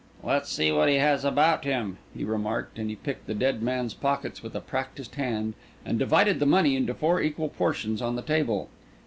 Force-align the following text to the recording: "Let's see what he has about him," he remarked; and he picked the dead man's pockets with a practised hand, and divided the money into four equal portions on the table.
"Let's 0.23 0.49
see 0.51 0.71
what 0.71 0.89
he 0.89 0.95
has 0.95 1.23
about 1.23 1.63
him," 1.63 1.97
he 2.17 2.23
remarked; 2.23 2.79
and 2.79 2.89
he 2.89 2.95
picked 2.95 3.27
the 3.27 3.35
dead 3.35 3.61
man's 3.61 3.93
pockets 3.93 4.41
with 4.41 4.55
a 4.55 4.59
practised 4.59 5.13
hand, 5.13 5.53
and 5.85 5.99
divided 5.99 6.39
the 6.39 6.47
money 6.47 6.75
into 6.75 6.95
four 6.95 7.21
equal 7.21 7.49
portions 7.49 8.01
on 8.01 8.15
the 8.15 8.23
table. 8.23 8.67